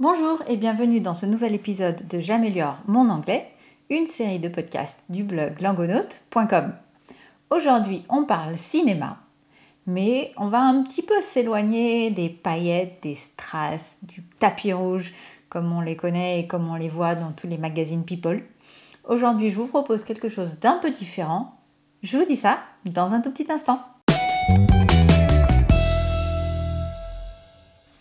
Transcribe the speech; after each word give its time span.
Bonjour 0.00 0.40
et 0.46 0.56
bienvenue 0.56 1.00
dans 1.00 1.14
ce 1.14 1.26
nouvel 1.26 1.56
épisode 1.56 2.06
de 2.06 2.20
J'améliore 2.20 2.78
mon 2.86 3.10
anglais, 3.10 3.50
une 3.90 4.06
série 4.06 4.38
de 4.38 4.48
podcasts 4.48 5.02
du 5.08 5.24
blog 5.24 5.60
langonaute.com. 5.60 6.72
Aujourd'hui, 7.50 8.04
on 8.08 8.22
parle 8.22 8.58
cinéma, 8.58 9.16
mais 9.88 10.32
on 10.36 10.46
va 10.46 10.60
un 10.60 10.84
petit 10.84 11.02
peu 11.02 11.20
s'éloigner 11.20 12.12
des 12.12 12.28
paillettes, 12.28 13.02
des 13.02 13.16
strass, 13.16 13.98
du 14.02 14.22
tapis 14.38 14.72
rouge, 14.72 15.12
comme 15.48 15.72
on 15.72 15.80
les 15.80 15.96
connaît 15.96 16.38
et 16.38 16.46
comme 16.46 16.70
on 16.70 16.76
les 16.76 16.88
voit 16.88 17.16
dans 17.16 17.32
tous 17.32 17.48
les 17.48 17.58
magazines 17.58 18.04
People. 18.04 18.44
Aujourd'hui, 19.02 19.50
je 19.50 19.56
vous 19.56 19.66
propose 19.66 20.04
quelque 20.04 20.28
chose 20.28 20.60
d'un 20.60 20.78
peu 20.78 20.92
différent. 20.92 21.58
Je 22.04 22.16
vous 22.16 22.24
dis 22.24 22.36
ça 22.36 22.60
dans 22.84 23.14
un 23.14 23.20
tout 23.20 23.32
petit 23.32 23.50
instant. 23.50 23.80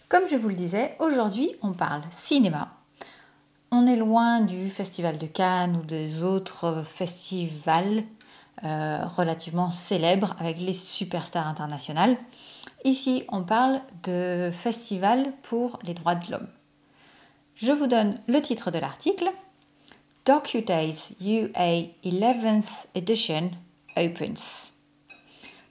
Comme 0.09 0.29
je 0.29 0.37
vous 0.37 0.47
le 0.47 0.55
disais, 0.55 0.95
aujourd'hui 0.99 1.51
on 1.61 1.73
parle 1.73 2.01
cinéma. 2.11 2.69
On 3.71 3.85
est 3.85 3.97
loin 3.97 4.39
du 4.39 4.69
Festival 4.69 5.17
de 5.17 5.27
Cannes 5.27 5.75
ou 5.75 5.85
des 5.85 6.23
autres 6.23 6.85
festivals 6.95 8.03
euh, 8.63 9.05
relativement 9.05 9.69
célèbres 9.69 10.33
avec 10.39 10.59
les 10.61 10.73
superstars 10.73 11.45
internationales. 11.45 12.15
Ici, 12.85 13.25
on 13.27 13.43
parle 13.43 13.81
de 14.03 14.49
festival 14.53 15.33
pour 15.43 15.77
les 15.83 15.93
droits 15.93 16.15
de 16.15 16.31
l'homme. 16.31 16.47
Je 17.55 17.73
vous 17.73 17.87
donne 17.87 18.15
le 18.27 18.41
titre 18.41 18.71
de 18.71 18.79
l'article. 18.79 19.29
DocuDays 20.25 21.15
UA 21.19 21.81
11th 22.05 22.63
Edition 22.95 23.51
opens. 23.97 24.73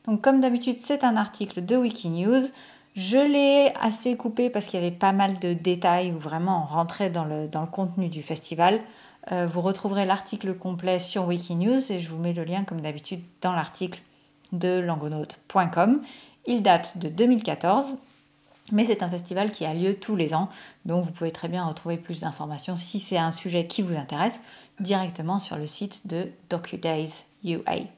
Donc 0.06 0.20
comme 0.20 0.42
d'habitude, 0.42 0.76
c'est 0.84 1.04
un 1.04 1.16
article 1.16 1.64
de 1.64 1.76
Wikinews. 1.76 2.50
Je 2.96 3.18
l'ai 3.18 3.74
assez 3.78 4.16
coupé 4.16 4.48
parce 4.48 4.64
qu'il 4.64 4.80
y 4.80 4.82
avait 4.82 4.94
pas 4.94 5.12
mal 5.12 5.38
de 5.38 5.52
détails 5.52 6.12
où 6.12 6.18
vraiment 6.18 6.62
on 6.62 6.74
rentrait 6.74 7.10
dans 7.10 7.26
le, 7.26 7.46
contenu 7.70 8.08
du 8.08 8.22
festival. 8.22 8.80
Euh, 9.32 9.46
vous 9.46 9.60
retrouverez 9.60 10.06
l'article 10.06 10.54
complet 10.54 10.98
sur 10.98 11.26
Wikinews 11.26 11.92
et 11.92 12.00
je 12.00 12.08
vous 12.08 12.16
mets 12.16 12.32
le 12.32 12.44
lien 12.44 12.64
comme 12.64 12.80
d'habitude 12.80 13.20
dans 13.42 13.52
l'article 13.52 14.00
de 14.52 14.78
langonaute.com. 14.78 16.00
Il 16.46 16.62
date 16.62 16.96
de 16.96 17.10
2014, 17.10 17.96
mais 18.72 18.86
c'est 18.86 19.02
un 19.02 19.10
festival 19.10 19.52
qui 19.52 19.66
a 19.66 19.74
lieu 19.74 19.96
tous 19.96 20.16
les 20.16 20.32
ans, 20.32 20.48
donc 20.86 21.04
vous 21.04 21.10
pouvez 21.10 21.32
très 21.32 21.48
bien 21.48 21.66
retrouver 21.66 21.98
plus 21.98 22.20
d'informations 22.20 22.76
si 22.76 22.98
c'est 22.98 23.18
un 23.18 23.32
sujet 23.32 23.66
qui 23.66 23.82
vous 23.82 23.96
intéresse 23.96 24.40
directement 24.80 25.38
sur 25.38 25.56
le 25.56 25.66
site 25.66 26.06
de 26.06 26.30
DocuDays 26.48 27.26
UA. 27.44 27.88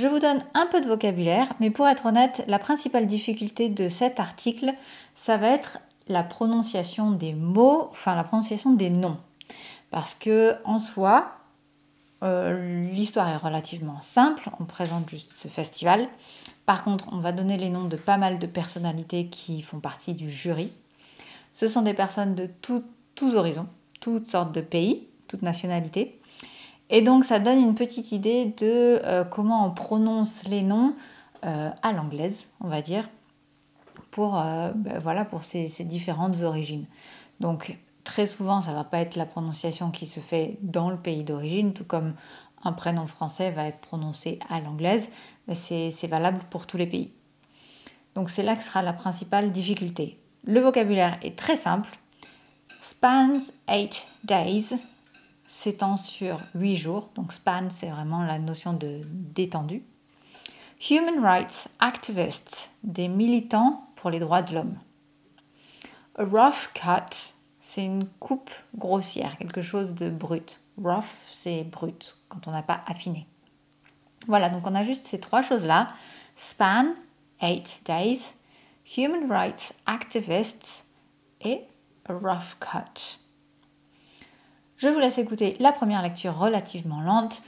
Je 0.00 0.06
vous 0.06 0.18
donne 0.18 0.38
un 0.54 0.64
peu 0.64 0.80
de 0.80 0.86
vocabulaire, 0.86 1.52
mais 1.60 1.68
pour 1.68 1.86
être 1.86 2.06
honnête, 2.06 2.42
la 2.46 2.58
principale 2.58 3.06
difficulté 3.06 3.68
de 3.68 3.90
cet 3.90 4.18
article, 4.18 4.72
ça 5.14 5.36
va 5.36 5.48
être 5.48 5.78
la 6.08 6.22
prononciation 6.22 7.10
des 7.10 7.34
mots, 7.34 7.88
enfin 7.90 8.14
la 8.14 8.24
prononciation 8.24 8.72
des 8.72 8.88
noms. 8.88 9.18
Parce 9.90 10.14
que 10.14 10.56
en 10.64 10.78
soi, 10.78 11.32
euh, 12.22 12.88
l'histoire 12.90 13.28
est 13.28 13.36
relativement 13.36 14.00
simple, 14.00 14.48
on 14.58 14.64
présente 14.64 15.10
juste 15.10 15.32
ce 15.36 15.48
festival. 15.48 16.08
Par 16.64 16.82
contre, 16.82 17.08
on 17.12 17.18
va 17.18 17.32
donner 17.32 17.58
les 17.58 17.68
noms 17.68 17.84
de 17.84 17.96
pas 17.96 18.16
mal 18.16 18.38
de 18.38 18.46
personnalités 18.46 19.26
qui 19.26 19.60
font 19.60 19.80
partie 19.80 20.14
du 20.14 20.30
jury. 20.30 20.72
Ce 21.52 21.68
sont 21.68 21.82
des 21.82 21.94
personnes 21.94 22.34
de 22.34 22.48
tous 22.62 23.34
horizons, 23.34 23.66
toutes 24.00 24.28
sortes 24.28 24.52
de 24.52 24.62
pays, 24.62 25.08
toutes 25.28 25.42
nationalités. 25.42 26.19
Et 26.90 27.02
donc 27.02 27.24
ça 27.24 27.38
donne 27.38 27.58
une 27.58 27.74
petite 27.76 28.10
idée 28.12 28.46
de 28.58 29.00
euh, 29.04 29.24
comment 29.24 29.64
on 29.66 29.70
prononce 29.70 30.44
les 30.48 30.62
noms 30.62 30.94
euh, 31.44 31.70
à 31.82 31.92
l'anglaise, 31.92 32.48
on 32.60 32.68
va 32.68 32.82
dire, 32.82 33.08
pour, 34.10 34.38
euh, 34.38 34.72
ben 34.74 34.98
voilà, 34.98 35.24
pour 35.24 35.44
ces, 35.44 35.68
différentes 35.84 36.42
origines. 36.42 36.86
Donc 37.38 37.76
très 38.02 38.26
souvent, 38.26 38.60
ça 38.60 38.72
ne 38.72 38.76
va 38.76 38.84
pas 38.84 38.98
être 38.98 39.14
la 39.14 39.24
prononciation 39.24 39.92
qui 39.92 40.06
se 40.06 40.18
fait 40.18 40.58
dans 40.62 40.90
le 40.90 40.96
pays 40.96 41.22
d'origine, 41.22 41.72
tout 41.72 41.84
comme 41.84 42.14
un 42.64 42.72
prénom 42.72 43.06
français 43.06 43.52
va 43.52 43.66
être 43.66 43.78
prononcé 43.78 44.38
à 44.50 44.60
l'anglaise, 44.60 45.08
c'est 45.54 46.06
valable 46.08 46.40
pour 46.50 46.66
tous 46.66 46.76
les 46.76 46.86
pays. 46.86 47.12
Donc 48.14 48.28
c'est 48.28 48.42
là 48.42 48.56
que 48.56 48.62
sera 48.62 48.82
la 48.82 48.92
principale 48.92 49.52
difficulté. 49.52 50.18
Le 50.44 50.60
vocabulaire 50.60 51.18
est 51.22 51.38
très 51.38 51.56
simple. 51.56 51.88
Spans 52.82 53.40
8 53.68 54.06
days, 54.24 54.74
s'étend 55.50 55.96
sur 55.96 56.38
8 56.54 56.76
jours. 56.76 57.10
Donc 57.16 57.32
span, 57.32 57.68
c'est 57.70 57.88
vraiment 57.88 58.22
la 58.22 58.38
notion 58.38 58.72
de 58.72 59.00
détendu. 59.04 59.82
Human 60.88 61.22
rights 61.22 61.68
activists, 61.80 62.70
des 62.84 63.08
militants 63.08 63.88
pour 63.96 64.10
les 64.10 64.20
droits 64.20 64.42
de 64.42 64.54
l'homme. 64.54 64.78
A 66.16 66.24
rough 66.24 66.70
cut, 66.72 67.34
c'est 67.60 67.84
une 67.84 68.06
coupe 68.06 68.50
grossière, 68.76 69.36
quelque 69.36 69.60
chose 69.60 69.94
de 69.94 70.08
brut. 70.08 70.60
Rough, 70.82 71.10
c'est 71.30 71.64
brut, 71.64 72.16
quand 72.28 72.46
on 72.46 72.52
n'a 72.52 72.62
pas 72.62 72.82
affiné. 72.86 73.26
Voilà, 74.28 74.48
donc 74.48 74.66
on 74.66 74.74
a 74.74 74.84
juste 74.84 75.06
ces 75.08 75.18
trois 75.18 75.42
choses-là. 75.42 75.90
Span, 76.36 76.94
8 77.42 77.82
days, 77.84 78.20
human 78.96 79.30
rights 79.30 79.74
activists 79.84 80.86
et 81.40 81.62
a 82.08 82.12
rough 82.12 82.56
cut. 82.60 83.19
Je 84.80 84.88
vous 84.88 84.98
laisse 84.98 85.18
écouter 85.18 85.56
la 85.60 85.72
première 85.72 86.00
lecture 86.00 86.38
relativement 86.38 87.02
lente. 87.02 87.42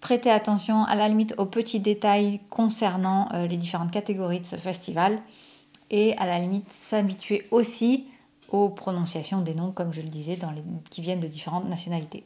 Prêtez 0.00 0.30
attention 0.30 0.84
à 0.84 0.94
la 0.94 1.08
limite 1.08 1.34
aux 1.36 1.46
petits 1.46 1.80
détails 1.80 2.38
concernant 2.48 3.28
euh, 3.34 3.48
les 3.48 3.56
différentes 3.56 3.90
catégories 3.90 4.38
de 4.38 4.44
ce 4.44 4.54
festival 4.54 5.20
et 5.90 6.16
à 6.18 6.26
la 6.26 6.38
limite 6.38 6.72
s'habituer 6.72 7.48
aussi 7.50 8.06
aux 8.50 8.68
prononciations 8.68 9.40
des 9.40 9.52
noms, 9.52 9.72
comme 9.72 9.92
je 9.92 10.00
le 10.00 10.06
disais, 10.06 10.38
qui 10.90 11.00
viennent 11.00 11.18
de 11.18 11.26
différentes 11.26 11.68
nationalités. 11.68 12.24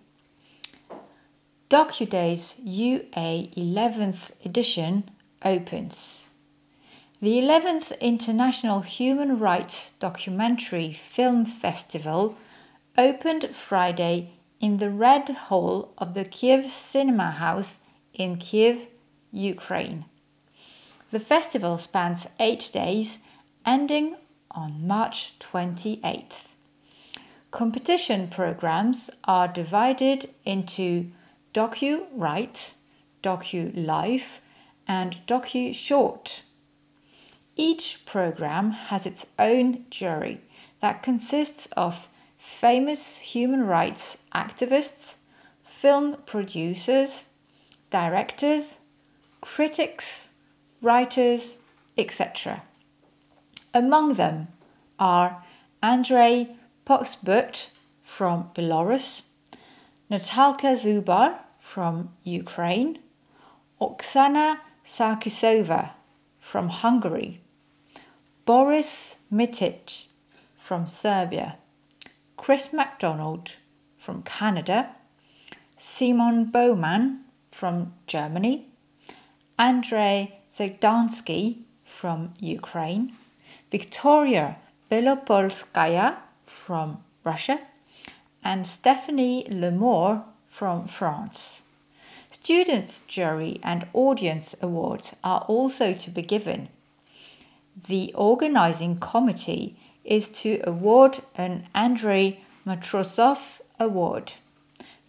DocuDays 1.71 2.56
UA 2.67 3.49
11th 3.56 4.31
edition 4.45 5.05
opens. 5.43 6.27
The 7.23 7.41
11th 7.41 7.95
International 8.03 8.83
Human 8.99 9.39
Rights 9.41 9.95
Documentary 10.01 10.93
Film 10.93 11.47
Festival 11.47 12.33
opened 12.99 13.55
Friday 13.55 14.31
in 14.61 14.79
the 14.79 14.91
Red 14.91 15.29
Hall 15.29 15.93
of 15.99 16.15
the 16.15 16.25
Kiev 16.25 16.71
Cinema 16.71 17.31
House 17.33 17.77
in 18.15 18.37
Kiev, 18.37 18.87
Ukraine. 19.33 20.07
The 21.11 21.21
festival 21.21 21.79
spans 21.79 22.27
eight 22.41 22.71
days, 22.73 23.19
ending 23.65 24.17
on 24.51 24.87
March 24.87 25.35
28th. 25.41 26.49
Competition 27.51 28.29
programs 28.29 29.11
are 29.25 29.49
divided 29.49 30.31
into 30.45 31.11
Docu 31.55 32.05
Right, 32.12 32.73
Docu 33.23 33.73
Life, 33.87 34.41
and 34.89 35.19
Docu 35.27 35.75
Short. 35.75 36.43
Each 37.56 38.05
program 38.05 38.71
has 38.73 39.06
its 39.06 39.27
own 39.39 39.87
jury 39.91 40.41
that 40.81 41.03
consists 41.03 41.67
of 41.77 42.09
famous 42.47 43.17
human 43.17 43.67
rights 43.67 44.17
activists, 44.33 45.15
film 45.65 46.17
producers, 46.27 47.27
directors, 47.91 48.79
critics, 49.41 50.29
writers, 50.81 51.56
etc. 51.99 52.62
Among 53.75 54.15
them 54.15 54.49
are 54.99 55.45
Andrei 55.83 56.56
Poxbut 56.87 57.67
from 58.05 58.51
Belarus, 58.55 59.23
Natalka 60.09 60.77
Zubar 60.77 61.41
from 61.59 62.11
Ukraine, 62.23 63.01
Oksana 63.81 64.59
Sarkisova 64.87 65.91
from 66.39 66.69
Hungary, 66.69 67.41
Boris 68.45 69.17
Mitic 69.33 70.05
from 70.59 70.87
Serbia, 70.87 71.56
Chris 72.46 72.72
McDonald 72.72 73.56
from 73.98 74.22
Canada, 74.22 74.90
Simon 75.78 76.44
Bowman 76.44 77.25
from 77.50 77.93
Germany, 78.06 78.69
Andrei 79.58 80.38
Zagdansky 80.56 81.62
from 81.84 82.32
Ukraine, 82.38 83.16
Victoria 83.72 84.58
Belopolskaya 84.88 86.19
from 86.46 87.02
Russia, 87.25 87.58
and 88.44 88.64
Stephanie 88.64 89.44
Lemore 89.50 90.22
from 90.48 90.87
France. 90.87 91.62
Students' 92.31 93.00
jury 93.08 93.58
and 93.64 93.88
audience 93.93 94.54
awards 94.62 95.16
are 95.25 95.40
also 95.48 95.94
to 95.94 96.10
be 96.12 96.22
given. 96.22 96.69
The 97.88 98.14
organising 98.14 99.00
committee 99.00 99.75
is 100.06 100.29
to 100.29 100.61
award 100.64 101.19
an 101.35 101.67
Andrei 101.75 102.41
Matrosov 102.67 103.38
Award. 103.79 104.32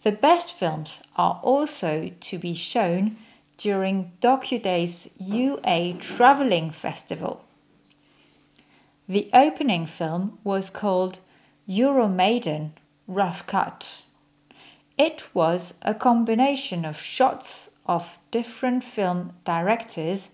The 0.03 0.11
best 0.11 0.51
films 0.53 0.99
are 1.15 1.39
also 1.43 2.11
to 2.19 2.37
be 2.37 2.53
shown 2.53 3.17
during 3.57 4.11
DocuDay's 4.21 5.07
UA 5.19 5.93
Travelling 5.99 6.71
Festival. 6.71 7.43
The 9.07 9.29
opening 9.33 9.87
film 9.87 10.37
was 10.43 10.69
called 10.69 11.19
Euromaidan 11.67 12.71
Rough 13.07 13.47
Cut. 13.47 14.01
It 14.97 15.23
was 15.33 15.73
a 15.81 15.93
combination 15.93 16.85
of 16.85 16.99
shots 16.99 17.69
of 17.85 18.17
different 18.31 18.83
film 18.83 19.33
directors 19.45 20.29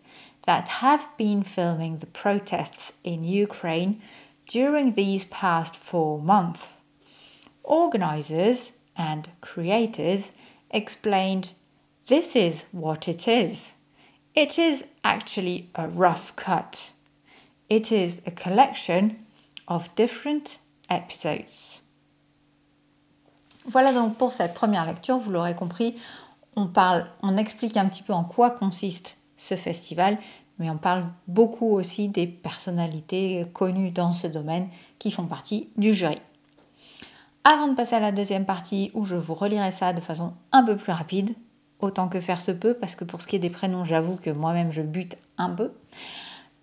that 0.46 0.68
have 0.68 1.08
been 1.18 1.44
filming 1.44 2.00
the 2.00 2.06
protests 2.08 2.94
in 3.04 3.24
Ukraine 3.24 4.02
during 4.48 4.94
these 4.94 5.26
past 5.26 5.76
four 5.76 6.20
months. 6.20 6.78
Organizers 7.64 8.72
and 8.96 9.30
creators 9.42 10.32
explained 10.72 11.50
this 12.08 12.36
is 12.36 12.66
what 12.72 13.08
it 13.08 13.28
is. 13.28 13.74
It 14.36 14.58
is 14.58 14.84
actually 15.04 15.70
a 15.76 15.88
rough 15.88 16.36
cut. 16.36 16.92
It 17.70 17.92
is 17.92 18.22
a 18.26 18.32
collection 18.32 19.26
of 19.68 19.94
different 19.96 20.58
episodes. 20.90 21.80
Voilà 23.66 23.94
donc 23.94 24.18
pour 24.18 24.34
cette 24.34 24.54
première 24.54 24.86
lecture, 24.86 25.18
vous 25.20 25.32
l'aurez 25.32 25.56
compris, 25.56 25.96
on 26.56 26.68
parle, 26.68 27.08
on 27.22 27.38
explique 27.38 27.78
un 27.78 27.88
petit 27.88 28.04
peu 28.04 28.14
en 28.14 28.26
quoi 28.26 28.52
consiste 28.52 29.18
ce 29.38 29.56
festival, 29.56 30.18
mais 30.60 30.70
on 30.70 30.78
parle 30.78 31.06
beaucoup 31.28 31.72
aussi 31.72 32.08
des 32.08 32.28
personnalités 32.28 33.46
connues 33.54 33.92
dans 33.92 34.14
ce 34.14 34.28
domaine 34.28 34.68
qui 35.00 35.12
font 35.12 35.26
partie 35.26 35.70
du 35.78 35.94
jury. 35.94 36.20
Avant 37.44 37.68
de 37.68 37.76
passer 37.76 37.96
à 37.96 38.00
la 38.00 38.12
deuxième 38.12 38.46
partie 38.46 38.92
où 38.94 39.06
je 39.06 39.16
vous 39.16 39.34
relirai 39.34 39.72
ça 39.72 39.92
de 39.92 40.00
façon 40.00 40.34
un 40.52 40.64
peu 40.64 40.78
plus 40.78 40.94
rapide, 40.94 41.36
autant 41.80 42.08
que 42.08 42.22
faire 42.22 42.40
se 42.40 42.52
peut, 42.52 42.74
parce 42.74 42.96
que 42.96 43.04
pour 43.04 43.22
ce 43.22 43.28
qui 43.28 43.36
est 43.36 43.40
des 43.40 43.50
prénoms, 43.50 43.84
j'avoue 43.84 44.16
que 44.16 44.30
moi-même 44.30 44.72
je 44.72 44.82
bute 44.82 45.18
un 45.38 45.50
peu. 45.50 45.72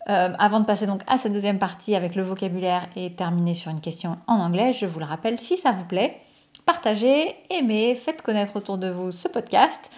Euh, 0.09 0.33
avant 0.39 0.61
de 0.61 0.65
passer 0.65 0.87
donc 0.87 1.03
à 1.07 1.19
cette 1.19 1.35
deuxième 1.35 1.59
partie 1.59 1.95
avec 1.95 2.15
le 2.15 2.23
vocabulaire 2.23 2.89
et 2.97 3.13
terminer 3.13 3.55
sur 3.55 3.71
une 3.71 3.81
question 3.81 4.17
en 4.27 4.37
anglais, 4.37 4.73
je 4.73 4.87
vous 4.87 4.99
le 4.99 5.05
rappelle, 5.05 5.39
si 5.39 5.59
ça 5.59 5.73
vous 5.73 5.85
plaît, 5.85 6.17
partagez, 6.65 7.35
aimez, 7.51 7.95
faites 7.97 8.23
connaître 8.23 8.57
autour 8.57 8.79
de 8.79 8.89
vous 8.89 9.13
ce 9.13 9.29
podcast. 9.29 9.91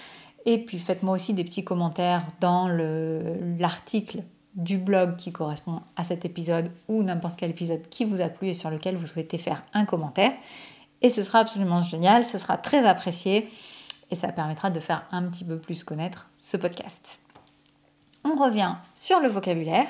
Et 0.45 0.59
puis 0.59 0.79
faites-moi 0.79 1.15
aussi 1.15 1.35
des 1.35 1.45
petits 1.45 1.65
commentaires 1.65 2.27
dans 2.41 2.69
l'article 2.69 4.23
du 4.55 4.77
blog 4.77 5.17
qui 5.17 5.33
correspond 5.33 5.81
à 5.97 6.05
cet 6.05 6.25
épisode 6.25 6.71
ou 6.89 7.03
n'importe 7.03 7.39
quel 7.39 7.51
épisode 7.51 7.89
qui 7.89 8.05
vous 8.05 8.21
a 8.21 8.29
plu 8.29 8.49
et 8.49 8.55
sur 8.55 8.71
lequel 8.71 8.97
vous 8.97 9.07
souhaitez 9.07 9.39
faire 9.39 9.63
un 9.73 9.85
commentaire. 9.85 10.33
Et 11.01 11.11
ce 11.11 11.23
sera 11.23 11.41
absolument 11.41 11.83
génial, 11.83 12.25
ce 12.25 12.39
sera 12.39 12.57
très 12.57 12.87
apprécié 12.87 13.49
et 14.11 14.15
ça 14.15 14.29
permettra 14.29 14.71
de 14.71 14.81
faire 14.81 15.07
un 15.11 15.23
petit 15.25 15.45
peu 15.45 15.59
plus 15.59 15.85
connaître 15.85 16.29
ce 16.39 16.57
podcast. 16.57 17.19
On 18.25 18.37
revient 18.37 18.75
sur 18.95 19.21
le 19.21 19.29
vocabulaire. 19.29 19.89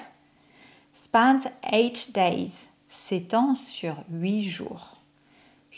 Spans 0.95 1.41
8 1.71 2.13
days, 2.15 2.53
s'étend 2.89 3.55
sur 3.55 3.97
8 4.11 4.49
jours. 4.49 4.99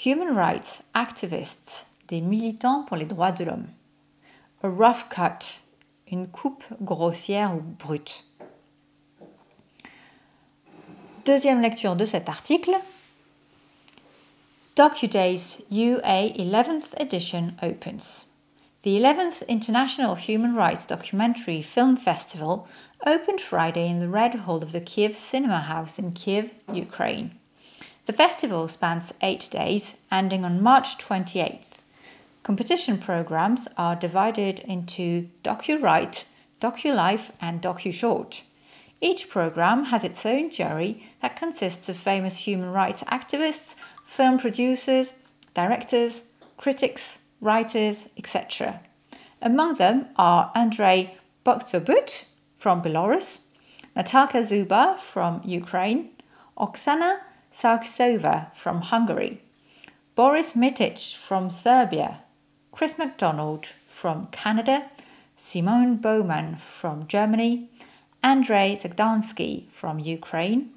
Human 0.05 0.37
rights 0.37 0.83
activists, 0.93 1.89
des 2.09 2.21
militants 2.21 2.85
pour 2.87 2.97
les 2.97 3.07
droits 3.07 3.33
de 3.33 3.45
l'homme. 3.45 3.67
A 4.65 4.71
rough 4.71 5.11
cut, 5.11 5.61
une 6.11 6.27
coupe 6.27 6.65
grossière 6.81 7.55
ou 7.55 7.61
brute. 7.61 8.25
Deuxième 11.27 11.61
lecture 11.61 11.97
de 11.97 12.07
cet 12.07 12.31
article. 12.31 12.75
DocuDays 14.75 15.61
UA 15.71 16.31
11th 16.39 16.95
edition 16.99 17.53
opens. 17.63 18.25
The 18.85 18.97
11th 18.97 19.47
International 19.49 20.15
Human 20.15 20.55
Rights 20.55 20.87
Documentary 20.87 21.61
Film 21.61 21.99
Festival 21.99 22.67
opened 23.05 23.43
Friday 23.43 23.87
in 23.87 23.99
the 23.99 24.09
Red 24.09 24.47
Hall 24.47 24.63
of 24.63 24.73
the 24.73 24.81
Kiev 24.81 25.15
Cinema 25.15 25.61
House 25.61 25.99
in 25.99 26.13
Kiev, 26.13 26.55
Ukraine. 26.73 27.33
The 28.07 28.15
festival 28.15 28.67
spans 28.69 29.13
eight 29.21 29.47
days, 29.51 29.97
ending 30.11 30.43
on 30.43 30.63
March 30.63 30.97
28th. 30.97 31.83
Competition 32.45 32.99
programs 32.99 33.67
are 33.79 33.97
divided 33.97 34.59
into 34.61 35.31
DocuRight, 35.43 36.25
DocuLife, 36.61 37.31
and 37.41 37.63
DocuShort. 37.63 38.43
Each 39.01 39.31
program 39.31 39.85
has 39.87 40.05
its 40.05 40.27
own 40.27 40.51
jury 40.51 41.03
that 41.23 41.37
consists 41.37 41.89
of 41.89 41.97
famous 41.97 42.37
human 42.37 42.71
rights 42.71 43.03
activists, 43.05 43.77
film 44.07 44.39
producers, 44.39 45.15
directors, 45.55 46.21
critics, 46.59 47.19
writers, 47.41 48.11
etc. 48.19 48.81
Among 49.41 49.77
them 49.77 50.09
are 50.17 50.53
Andrei 50.55 51.17
Boksobut 51.47 52.27
from 52.59 52.83
Belarus, 52.83 53.39
Natalka 53.97 54.45
Zuba 54.45 54.99
from 55.01 55.41
Ukraine, 55.47 56.11
Oksana 56.59 57.21
Sarksova 57.59 58.55
from 58.55 58.83
Hungary, 58.83 59.41
Boris 60.15 60.53
Mitic 60.53 61.17
from 61.17 61.49
Serbia, 61.49 62.21
Chris 62.75 62.99
McDonald 62.99 63.69
from 63.89 64.27
Canada, 64.33 64.91
Simone 65.39 65.95
Bowman 65.95 66.57
from 66.57 67.07
Germany, 67.07 67.71
Andrei 68.21 68.75
Zagdansky 68.75 69.71
from 69.71 70.01
Ukraine, 70.01 70.71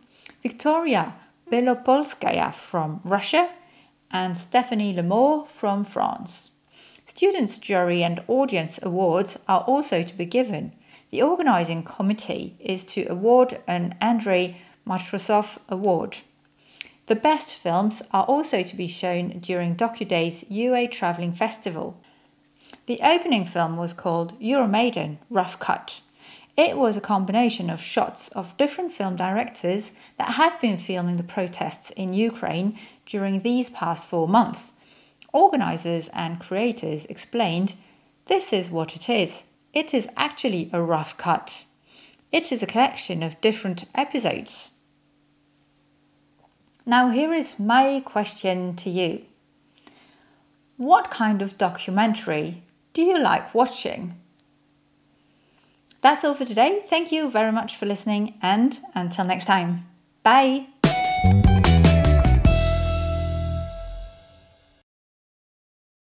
Victoria 0.44 1.16
Belopolskaya 1.52 2.54
from 2.54 3.02
Russia, 3.04 3.50
and 4.12 4.38
Stephanie 4.38 4.94
Lemore 4.94 5.48
from 5.48 5.84
France. 5.84 6.52
Students' 7.08 7.58
jury 7.58 8.04
and 8.04 8.22
audience 8.28 8.78
awards 8.84 9.40
are 9.48 9.62
also 9.62 10.04
to 10.04 10.14
be 10.14 10.26
given. 10.26 10.74
The 11.10 11.24
organising 11.24 11.82
committee 11.82 12.56
is 12.60 12.86
to 12.94 13.08
award 13.08 13.60
an 13.66 13.96
Andrei 14.00 14.58
Matrosov 14.86 15.58
Award. 15.68 16.18
The 17.08 17.16
best 17.16 17.54
films 17.54 18.02
are 18.12 18.26
also 18.26 18.64
to 18.64 18.76
be 18.76 18.88
shown 18.88 19.40
during 19.40 19.78
DocuDay's 19.78 20.44
UA 20.50 20.90
Travelling 20.90 21.32
Festival. 21.34 21.98
The 22.86 23.00
opening 23.02 23.46
film 23.46 23.78
was 23.78 23.94
called 23.94 24.38
Euromaidan 24.42 25.18
Rough 25.30 25.58
Cut. 25.58 26.02
It 26.58 26.78
was 26.78 26.98
a 26.98 27.02
combination 27.02 27.70
of 27.70 27.80
shots 27.80 28.28
of 28.30 28.58
different 28.58 28.92
film 28.92 29.16
directors 29.16 29.92
that 30.18 30.34
have 30.34 30.60
been 30.60 30.80
filming 30.80 31.16
the 31.16 31.24
protests 31.24 31.92
in 31.92 32.14
Ukraine 32.14 32.78
during 33.06 33.42
these 33.42 33.70
past 33.70 34.04
four 34.04 34.28
months. 34.28 34.72
Organisers 35.32 36.10
and 36.10 36.40
creators 36.40 37.06
explained 37.06 37.76
this 38.26 38.52
is 38.52 38.70
what 38.70 38.98
it 38.98 39.08
is. 39.08 39.44
It 39.74 39.94
is 39.94 40.10
actually 40.18 40.70
a 40.74 40.82
rough 40.82 41.16
cut. 41.16 41.64
It 42.34 42.52
is 42.52 42.62
a 42.62 42.68
collection 42.68 43.24
of 43.24 43.40
different 43.40 43.86
episodes. 43.96 44.72
Now, 46.90 47.10
here 47.10 47.34
is 47.34 47.60
my 47.60 48.02
question 48.06 48.78
to 48.78 48.90
you 48.90 49.26
What 50.78 51.12
kind 51.12 51.42
of 51.42 51.58
documentary 51.58 52.64
do 52.94 53.02
you 53.02 53.20
like 53.20 53.54
watching? 53.54 54.16
That's 56.00 56.24
all 56.24 56.34
for 56.34 56.46
today. 56.46 56.86
Thank 56.90 57.12
you 57.12 57.30
very 57.30 57.52
much 57.52 57.76
for 57.76 57.86
listening, 57.86 58.36
and 58.42 58.80
until 58.96 59.26
next 59.26 59.46
time, 59.46 59.86
bye. 60.24 60.68